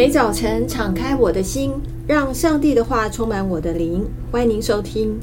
[0.00, 1.72] 每早晨敞开我的心，
[2.06, 4.02] 让上帝的话充满我的灵。
[4.32, 5.14] 欢迎您收听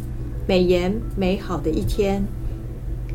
[0.46, 2.23] 美言美好的一天。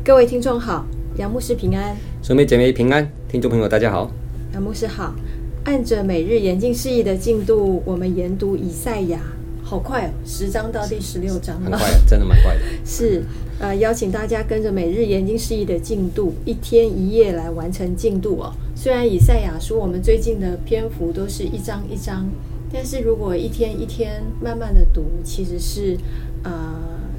[0.03, 0.85] 各位听众好，
[1.15, 4.11] 杨牧师平安，兄妹姐妹平安，听众朋友大家好，
[4.53, 5.15] 杨牧师好。
[5.63, 9.21] 按着每日研经释义的进度，我们研读以赛亚，
[9.63, 12.61] 好快哦，十章到第十六章了，很快，真的蛮快的。
[12.83, 13.23] 是，
[13.59, 18.51] 呃，邀请大家跟着每日研经释义的进度，一天一夜来完成进度哦。
[18.83, 22.29] 虽然以赛亚书我们最近的篇幅都是一章一章，
[22.69, 25.97] 但是如果一天一天慢慢的读，其实是
[26.43, 26.51] 呃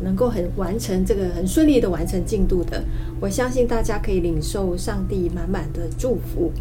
[0.03, 2.85] 能够很完成这个很顺利的完成进度的。
[3.19, 6.53] 我相信大家可以领受上帝满满的祝福。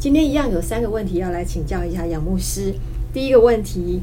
[0.00, 2.74] 今天一样有三个问题要来请教一下杨牧师。
[3.14, 4.00] 第一个问题，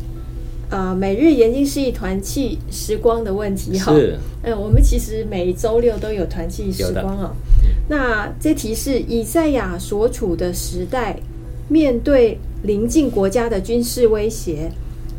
[0.70, 3.94] 呃，每日研经是一团契时光的问题哈。
[3.94, 4.18] 是。
[4.44, 7.36] 嗯，我们其实每周六都有团契时光哦。
[7.90, 11.18] 那这题是以赛亚所处的时代，
[11.70, 14.70] 面对邻近国家的军事威胁，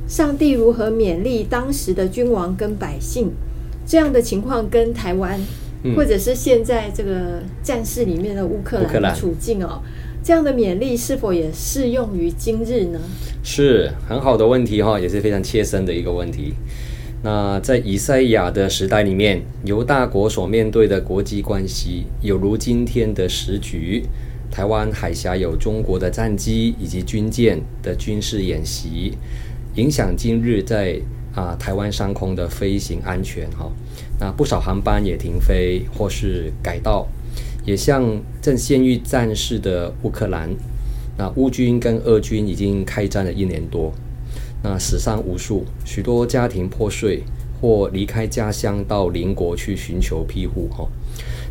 [0.07, 3.31] 上帝如何勉励当时的君王跟百姓？
[3.87, 5.41] 这样的情况跟台湾，
[5.97, 9.81] 或者是现在这个战事里面的乌克兰的处境哦。
[10.23, 13.01] 这样的勉励是否也适用于今日呢？
[13.43, 16.53] 是很好的问题哈，也是非常切身的一个问题。
[17.23, 24.05] 那在以赛亚的时代里面，犹大国所面对的国际关系，有如今天的时局，
[24.51, 29.15] 台湾海峡有中国的战机以及军舰的军事演习，
[29.75, 31.01] 影响今日在
[31.35, 33.71] 啊台湾上空的飞行安全哈。
[34.21, 37.09] 那不少航班也停飞或是改道。
[37.65, 40.49] 也像正陷于战事的乌克兰，
[41.19, 43.93] 那乌军跟俄军已经开战了一年多，
[44.63, 47.23] 那死伤无数，许多家庭破碎
[47.61, 50.89] 或离开家乡到邻国去寻求庇护哈。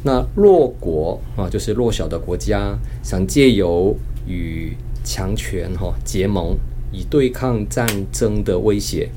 [0.04, 3.96] 那弱国啊，就是弱小的国家，想借由
[4.28, 6.58] 与强权哈结盟，
[6.92, 9.10] 以对抗战争的威胁，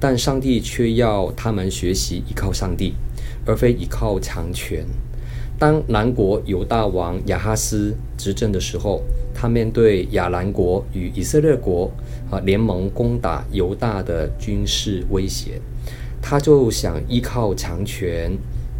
[0.00, 2.94] 但上帝却要他们学习依靠上帝，
[3.44, 4.86] 而非依靠强权。
[5.62, 9.00] 当南国犹大王亚哈斯执政的时候，
[9.32, 11.88] 他面对亚兰国与以色列国
[12.28, 15.60] 啊联盟攻打犹大的军事威胁，
[16.20, 18.36] 他就想依靠强权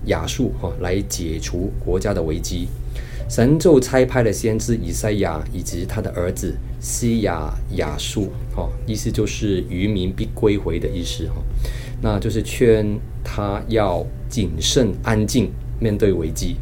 [0.06, 2.66] 亚述哈来解除国家的危机。
[3.30, 11.36] 神就差派了先知以赛亚以及他的儿子西亚亚述哈，意思就是余民必归回的意思哈，
[12.00, 15.48] 那就是劝他要谨慎安静
[15.82, 16.56] 面对危机。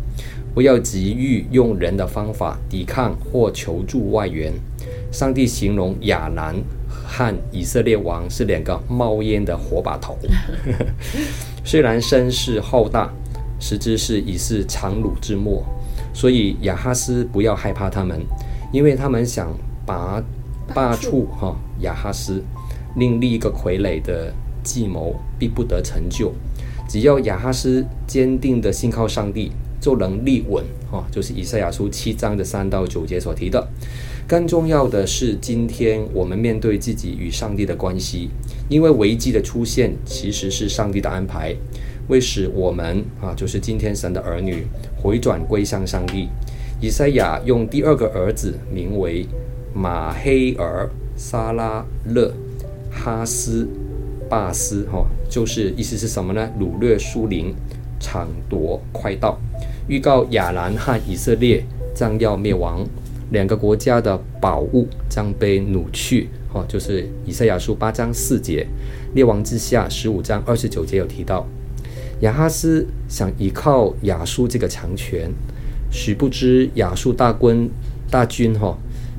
[0.55, 4.53] 不要急于用人的方法抵抗或求助外援。
[5.13, 6.57] 上帝形容亚兰
[6.89, 10.17] 和以色列王是两个冒烟的火把头，
[11.65, 13.13] 虽然声势浩大，
[13.61, 15.65] 实质是已是强弩之末。
[16.13, 18.21] 所以亚哈斯不要害怕他们，
[18.73, 20.21] 因为他们想拔
[20.75, 22.43] 罢黜哈亚哈斯，
[22.97, 24.33] 另立一个傀儡的
[24.65, 26.33] 计谋必不得成就。
[26.91, 29.53] 只要亚哈斯坚定地信靠上帝。
[29.81, 33.67] 就能立稳，哈，就是以赛亚书七章的三到九节所提的。
[34.29, 38.29] 更重要的是，今天我们面对自己与上帝的关系，
[38.69, 41.57] 因为危机的出现其实是上帝的安排，
[42.09, 46.29] 为使我们啊，就是今天神的儿女回转归向上帝。
[46.79, 49.27] 以赛亚用第二个儿子名为
[49.73, 52.35] 马黑尔沙拉勒
[52.91, 53.67] 哈斯
[54.29, 56.51] 巴斯，哈，就是意思是什么呢？
[56.61, 57.55] 掳掠疏陵，
[58.01, 59.39] 抢夺快道。
[59.89, 61.65] 预告亚兰和以色列
[61.95, 62.85] 将要灭亡，
[63.31, 66.29] 两个国家的宝物将被掳去。
[66.53, 68.67] 哦，就是以赛亚书八章四节，
[69.15, 71.47] 列王之下十五章二十九节有提到，
[72.23, 75.31] 亚哈斯想依靠亚述这个强权，
[75.93, 77.71] 许不知亚述大军
[78.11, 78.77] 大军哈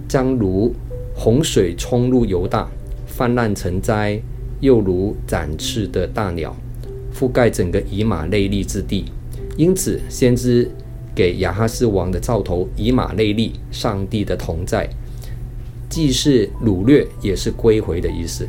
[0.09, 0.75] 将如
[1.15, 2.69] 洪水冲入犹大，
[3.07, 4.21] 泛滥成灾，
[4.61, 6.55] 又如展翅的大鸟，
[7.13, 9.05] 覆盖整个以马内利之地。
[9.57, 10.71] 因此，先知
[11.13, 14.89] 给亚哈斯王的兆头以马内利，上帝的同在，
[15.89, 18.47] 既是掳掠，也是归回的意思。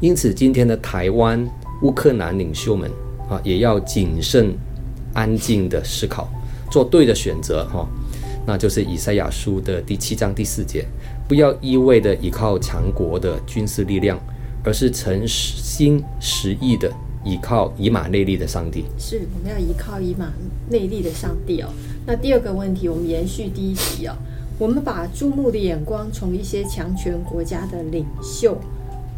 [0.00, 1.48] 因此，今天的台湾
[1.82, 2.90] 乌克兰领袖们
[3.30, 4.54] 啊，也要谨慎、
[5.14, 6.28] 安静的思考，
[6.70, 7.88] 做对的选择哈。
[8.46, 10.84] 那就是以赛亚书的第七章第四节，
[11.26, 14.20] 不要一味的依靠强国的军事力量，
[14.64, 16.90] 而是诚心实意的。
[17.26, 20.30] 依靠以马内利的上帝，是我们要依靠以马
[20.68, 21.70] 内利的上帝哦。
[22.06, 24.14] 那第二个问题，我们延续第一题哦，
[24.58, 28.60] 我们把注目的眼光从一些强权国家的领袖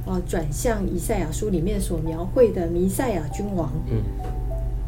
[0.05, 3.97] 哦，转向以赛亚书里面所描绘的弥赛亚君王，嗯，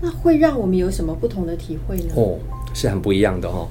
[0.01, 2.13] 那会让我们有什么不同的体会呢？
[2.15, 2.39] 哦，
[2.73, 3.69] 是很不一样的哈、哦。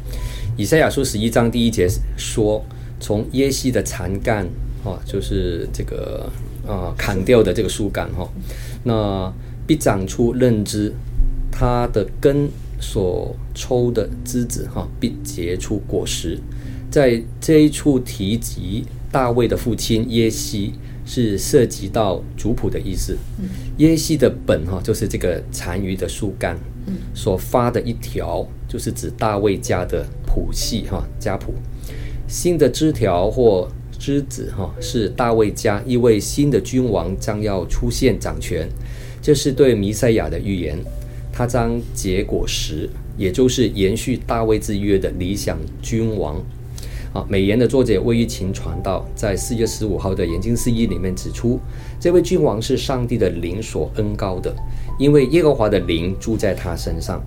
[0.57, 1.88] 以赛亚书十一章第一节
[2.18, 2.62] 说，
[3.00, 4.45] 从耶西的残干
[4.84, 6.30] 哦，就是这个
[6.68, 8.30] 啊砍掉的这个树干哈，
[8.84, 9.34] 那
[9.66, 10.94] 必长出嫩枝，
[11.52, 12.50] 它的根
[12.80, 16.40] 所抽的枝子哈，必结出果实。
[16.90, 20.74] 在这一处提及大卫的父亲耶西，
[21.06, 23.18] 是涉及到族谱的意思。
[23.78, 26.58] 耶西的本哈，就是这个残余的树干，
[27.13, 31.54] 所发的一条，就是指大卫家的谱系哈家谱。
[32.28, 38.70] 新的枝条或之子哈，是大卫家一位新的君王将要出现掌权，
[39.22, 40.78] 这是对弥赛亚的预言。
[41.32, 46.36] 他将结果实，也就是延续大卫之约的理想君王。
[47.14, 51.60] 啊，美言的作者魏玉琴传道在四月十五号的研经四一里面指出，
[52.00, 54.56] 这位君王是上帝的灵所恩膏的，
[55.00, 57.24] 因为耶和华的灵住在他身上，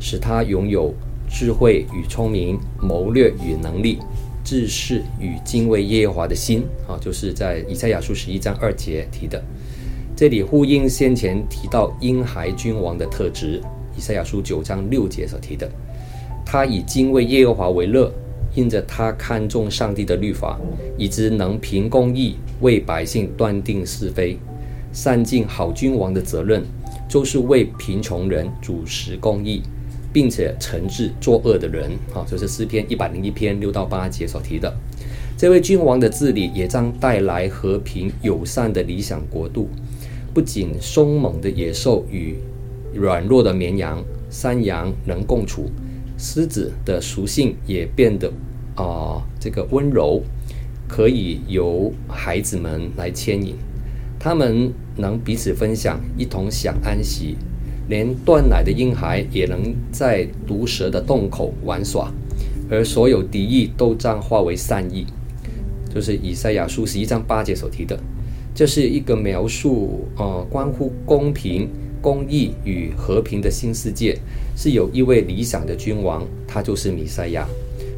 [0.00, 0.94] 使他拥有
[1.28, 3.98] 智慧与聪明、谋略与能力、
[4.48, 6.62] 知识与敬畏耶和华的心。
[6.86, 9.44] 啊，就是在以赛亚书十一章二节提的，
[10.16, 13.60] 这里呼应先前提到婴孩君王的特质，
[13.94, 15.70] 以赛亚书九章六节所提的，
[16.46, 18.10] 他以敬畏耶和华为乐。
[18.54, 20.58] 因着他看重上帝的律法，
[20.96, 24.38] 以致能凭公义为百姓断定是非，
[24.90, 26.64] 善尽好君王的责任，
[27.06, 29.62] 就是为贫穷人主持公义，
[30.18, 31.92] 并且惩治作恶的人。
[32.12, 34.76] 好，就是诗篇一百零一篇六到八节所提的。
[35.36, 39.68] 这位君王的治理也将带来和平友善的理想国度。
[40.34, 42.34] 不仅凶猛的野兽与
[42.92, 45.70] 软弱的绵羊、山羊能共处。
[46.16, 48.28] 狮子的属性也变得
[48.74, 50.20] 啊、这个温柔，
[50.88, 53.54] 可以由孩子们来牵引，
[54.18, 57.36] 他们能彼此分享，一同享安息，
[57.88, 62.12] 连断奶的婴孩也能在毒蛇的洞口玩耍，
[62.70, 65.06] 而所有敌意都将化为善意，
[65.94, 67.98] 就是以赛亚书十一章八节所提的，
[68.54, 71.68] 这是一个描述、呃，关乎公平。
[72.00, 74.16] 公义与和平的新世界
[74.56, 77.44] 是有一位理想的君王，他就是弥赛亚，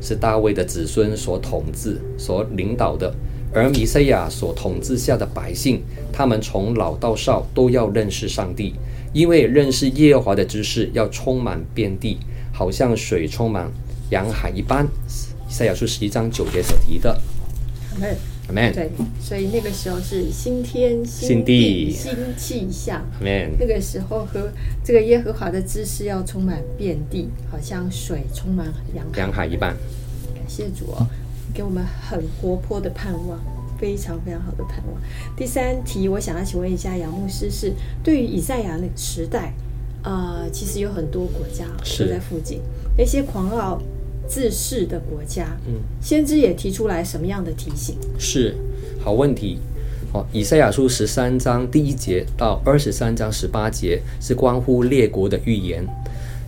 [0.01, 3.15] 是大卫的子孙所统治、所领导的。
[3.53, 8.73] 而弥赛亚所统治下的百姓，他们从老到少都要认识上帝，
[9.13, 12.19] 因为认识耶和华的知识要充满遍地，
[12.53, 13.71] 好像水充满
[14.11, 14.87] 洋海一般。
[15.49, 17.21] 以赛亚书十一章九节所提的。
[18.49, 18.73] Amen.
[18.73, 18.91] 对，
[19.21, 23.01] 所以那个时候是新天新地新气象。
[23.23, 23.51] Amen.
[23.59, 24.51] 那个时候和
[24.85, 29.77] 这个耶和华的知识要充满遍地，好像水充满洋海，洋海一般。
[30.35, 31.07] 感谢主哦，
[31.55, 33.39] 给我们很活泼的盼望，
[33.81, 35.01] 非常非常好的盼望。
[35.35, 37.73] 第三题，我想要请问一下杨牧师是，是
[38.05, 39.55] 对于以赛亚那个时代，
[40.05, 41.65] 呃，其实有很多国家
[41.99, 42.61] 都在附近，
[42.97, 43.81] 那些狂傲。
[44.29, 47.97] 自恃的国家，嗯，先知也提出来什么样的提醒？
[48.17, 48.55] 是
[49.03, 49.59] 好问题。
[50.13, 55.85] 好，以赛亚书十三章第一节到二十三章十八节是关乎列国的预言。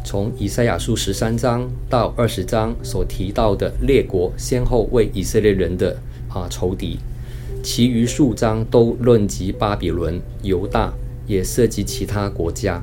[0.05, 5.96] 从以赛亚书十三章到二十章所提到的列国，先后为以色列人的
[6.28, 7.00] 啊仇敌，
[7.62, 10.93] 其余数章都论及巴比伦、犹大，
[11.26, 12.82] 也涉及其他国家。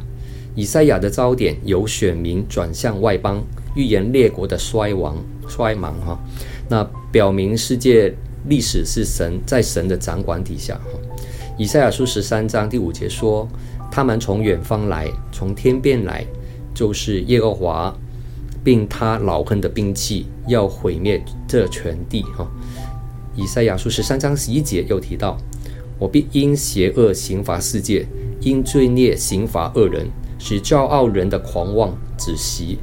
[0.56, 3.44] 以赛亚的焦点由选民转向外邦。
[3.76, 5.16] 预言列国的衰亡、
[5.48, 6.20] 衰亡，哈，
[6.68, 8.14] 那表明世界
[8.48, 11.00] 历史是神在神的掌管底下，哈。
[11.56, 13.48] 以赛亚书十三章第五节说
[13.92, 16.26] ：“他们从远方来，从天边来，
[16.74, 17.96] 就是耶和华，
[18.64, 22.48] 并他恼恨的兵器，要毁灭这全地。”哈。
[23.36, 25.38] 以赛亚书十三章十一节又提到
[26.00, 28.06] ：“我必因邪恶刑罚世界，
[28.42, 30.08] 因罪孽刑罚恶人，
[30.38, 32.80] 使骄傲人的狂妄止息。”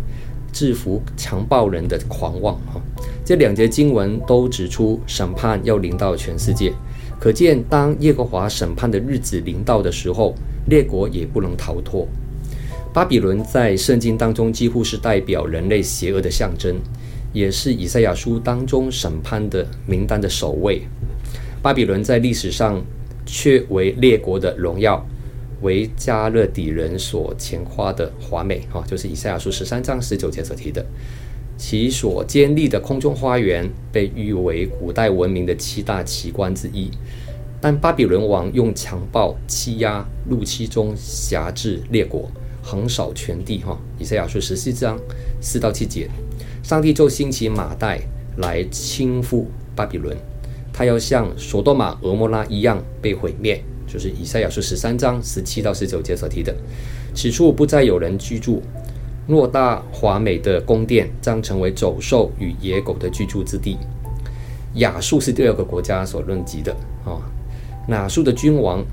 [0.53, 2.81] 制服强暴人的狂妄，哈，
[3.23, 6.73] 这两节经文都指出审判要临到全世界，
[7.21, 10.35] 可见当耶和华审判的日子临到的时候，
[10.71, 12.09] 列国也不能逃脱。
[12.91, 16.75] 巴比伦在圣经当中几乎是代表人类邪恶的象征，
[17.37, 20.81] 也是以赛亚书当中审判的名单的首位。
[21.61, 22.83] 巴比伦在历史上
[23.27, 25.07] 却为列国的荣耀。
[25.61, 30.85] 为加勒底人所前夸的华美，哈，就是以赛亚书十三章十九节所提的。
[31.59, 36.91] 其所建立的空中花园被誉为古代文明的七大奇观之一。
[37.61, 42.31] 但巴比伦王用强暴、欺压、怒气中辖制列国，
[42.63, 43.79] 横扫全地，哈。
[43.99, 44.99] 以赛亚书十四章
[45.41, 46.09] 四到七节，
[46.67, 48.01] 上帝就兴起马代
[48.39, 49.45] 来倾覆
[49.77, 50.17] 巴比伦，
[50.73, 53.63] 他要像索多玛、俄摩拉一样被毁灭。
[53.87, 56.53] 就是以赛亚书十三章十七到十九节所提的，
[57.15, 58.61] 此处不再有人居住，
[59.29, 63.79] 偌大华美的宫殿将成为走兽与野狗的居住之地。
[64.75, 66.73] 亚述是第二个国家所论及的
[67.05, 67.23] 啊。
[67.91, 68.85] 亚述的君王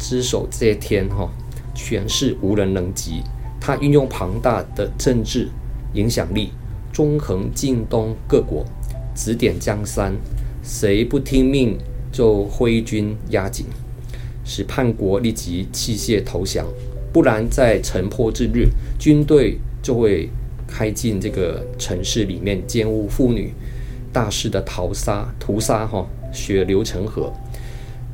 [0.00, 1.30] 之首这天哈，
[1.76, 3.22] 权势无人能及。
[3.60, 5.48] 他运用庞大的政治
[5.92, 6.50] 影响力，
[6.94, 8.64] 纵横近东各国，
[9.16, 10.14] 指点江山，
[10.62, 11.76] 谁不听命
[12.12, 13.66] 就挥军压境，
[14.44, 16.64] 使叛国立即弃械投降。
[17.12, 20.30] 不然，在城破之日，军队就会
[20.68, 23.52] 开进这个城市里面，奸污妇女，
[24.12, 27.32] 大肆的屠杀，屠杀哈，血流成河。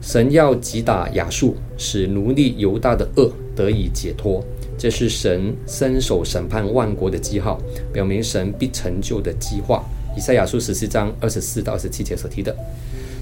[0.00, 4.42] 神要击打亚述，使奴隶犹大的恶得以解脱，
[4.80, 7.60] 这是神伸手审判万国的记号，
[7.92, 9.84] 表明神必成就的计划。
[10.16, 12.56] 以赛亚书十四章二十四到二十七节所提的，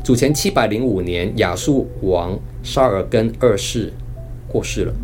[0.04, 3.92] 主前七百零五年，亚述王沙尔根二世
[4.46, 4.94] 过世了。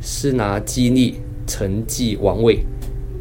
[0.00, 1.14] 示拿基利
[1.46, 2.58] 承继王位，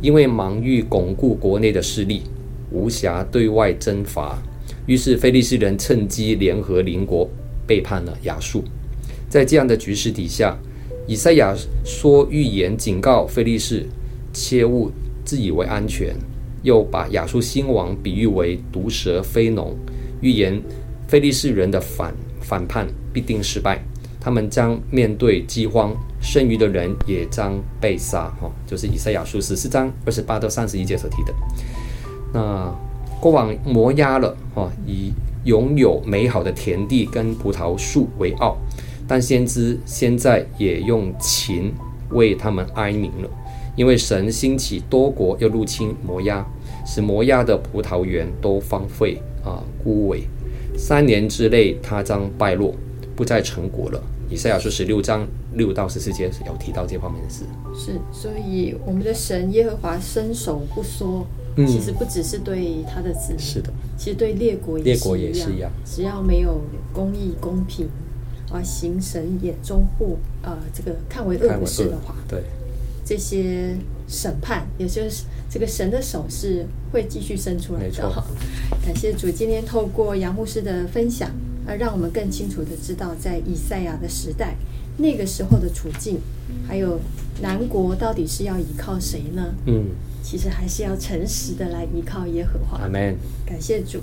[0.02, 2.24] 因为忙于巩固国内的势力，
[2.72, 4.42] 无暇对外征伐，
[4.88, 7.30] 于是非利士人趁机联合邻国，
[7.68, 8.64] 背叛了亚述。
[9.30, 10.58] 在这样的局势底下，
[11.08, 13.88] 以赛亚说预言警告菲利士，
[14.34, 14.92] 切勿
[15.24, 16.14] 自以为安全，
[16.64, 19.74] 又把亚述新王比喻为毒蛇非农，
[20.20, 20.62] 预言
[21.08, 23.82] 菲利士人的反反叛必定失败。
[24.20, 28.30] 他们将面对饥荒，剩余的人也将被杀。
[28.42, 31.34] 哈，就是以赛亚书十四章二十八到三十一节所提的。
[32.34, 32.76] 那
[33.22, 35.14] 过往摩押了，哈，以
[35.46, 38.58] 拥有美好的田地跟葡萄树为傲，
[39.08, 41.72] 但先知现在也用琴
[42.10, 43.30] 为他们哀鸣了，
[43.76, 46.46] 因为神兴起多国要入侵摩押，
[46.86, 50.22] 使摩押的葡萄园都荒废啊枯萎，
[50.78, 52.76] 三年之内他将败落。
[53.16, 54.00] 不再成国了。
[54.30, 57.46] 以赛亚书十六章六到十四节有提到这方面的事。
[57.76, 65.72] 是，所以我们的神耶和华伸手不缩，嗯、其实不只是对他的子民，是的，其实对列国列国也是一样。
[65.84, 66.62] 只要没有
[66.94, 67.90] 公义公平，
[68.52, 72.44] 啊，行神眼中不呃这个看为恶的事的话，对
[73.06, 73.76] 这些
[74.08, 78.24] 审判，也就是这个神的手是会继续伸出来的。
[78.86, 81.32] 感谢主，今天透过杨牧师的分享。
[81.70, 84.56] 而让我们更清楚的知道，在以赛亚的时代，
[84.96, 86.18] 那个时候的处境，
[86.66, 86.98] 还有
[87.42, 89.54] 南国到底是要依靠谁呢？
[89.66, 89.88] 嗯，
[90.24, 92.78] 其实还是要诚实的来依靠耶和华。
[92.78, 93.18] 阿门。
[93.46, 94.00] 感谢主。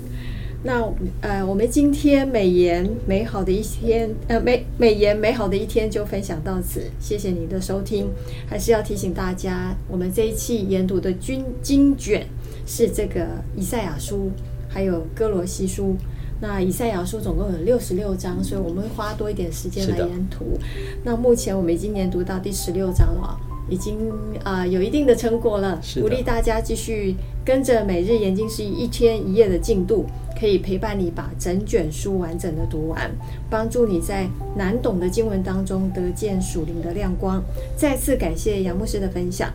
[0.65, 0.83] 那
[1.21, 6.81] 呃，我们今天美颜美好的一天，呃，美美颜美好的一天就分享到此。
[6.99, 8.07] 谢谢您的收听。
[8.47, 12.25] 还是要提醒大家，我们这一期研读的经经卷
[12.65, 14.31] 是这个以赛亚书，
[14.67, 15.95] 还有哥罗西书。
[16.41, 20.57] 那以赛亚书总共有六十六章，所以我们会花多一点时间来研读。
[21.03, 24.09] 那目前我们已经研读到第十六章了，已经
[24.43, 25.79] 啊、呃、有一定的成果了。
[26.01, 30.05] 鼓励大家继续跟着每日研经是一天一夜的进度，
[30.39, 33.09] 可以陪伴你把整卷书完整的读完，
[33.49, 37.43] 帮助你在难懂的经文当中得见属灵的亮光。
[37.75, 39.51] 再次感谢杨牧师的分享，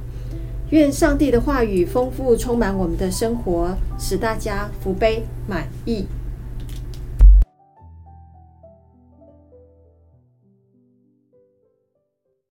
[0.71, 6.07] 愿上帝的话语丰富充满我们的生活，使大家福杯满溢。